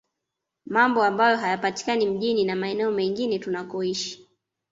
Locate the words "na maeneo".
2.45-2.91